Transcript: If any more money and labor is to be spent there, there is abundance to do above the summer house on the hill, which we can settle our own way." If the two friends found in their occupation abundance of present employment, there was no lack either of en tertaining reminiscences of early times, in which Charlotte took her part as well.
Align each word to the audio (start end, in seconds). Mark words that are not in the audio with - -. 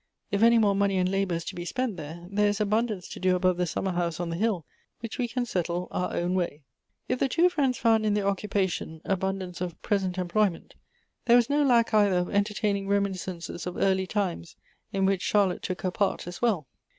If 0.31 0.41
any 0.41 0.57
more 0.57 0.73
money 0.73 0.97
and 0.97 1.07
labor 1.07 1.35
is 1.35 1.45
to 1.45 1.53
be 1.53 1.63
spent 1.63 1.95
there, 1.95 2.25
there 2.27 2.47
is 2.47 2.59
abundance 2.59 3.07
to 3.09 3.19
do 3.19 3.35
above 3.35 3.57
the 3.57 3.67
summer 3.67 3.91
house 3.91 4.19
on 4.19 4.31
the 4.31 4.35
hill, 4.35 4.65
which 4.99 5.19
we 5.19 5.27
can 5.27 5.45
settle 5.45 5.87
our 5.91 6.11
own 6.15 6.33
way." 6.33 6.63
If 7.07 7.19
the 7.19 7.29
two 7.29 7.49
friends 7.49 7.77
found 7.77 8.03
in 8.03 8.15
their 8.15 8.25
occupation 8.25 9.01
abundance 9.05 9.61
of 9.61 9.79
present 9.83 10.17
employment, 10.17 10.73
there 11.25 11.35
was 11.35 11.51
no 11.51 11.61
lack 11.63 11.93
either 11.93 12.17
of 12.17 12.29
en 12.33 12.43
tertaining 12.45 12.87
reminiscences 12.87 13.67
of 13.67 13.77
early 13.77 14.07
times, 14.07 14.55
in 14.91 15.05
which 15.05 15.21
Charlotte 15.21 15.61
took 15.61 15.83
her 15.83 15.91
part 15.91 16.25
as 16.25 16.41
well. 16.41 16.65